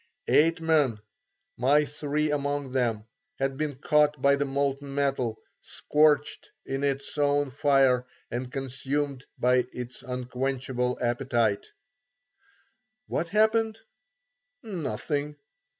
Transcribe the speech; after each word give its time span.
Eight 0.27 0.59
men, 0.59 0.99
my 1.57 1.85
three 1.85 2.31
among 2.31 2.71
them, 2.71 3.05
had 3.37 3.55
been 3.55 3.75
caught 3.75 4.19
by 4.19 4.35
the 4.35 4.45
molten 4.45 4.95
metal, 4.95 5.37
scorched 5.61 6.49
in 6.65 6.83
its 6.83 7.15
own 7.19 7.51
fire 7.51 8.07
and 8.31 8.51
consumed 8.51 9.27
by 9.37 9.67
its 9.71 10.01
unquenchable 10.01 10.97
appetite. 11.03 11.67
What 13.05 13.29
happened? 13.29 13.77
Nothing. 14.63 15.35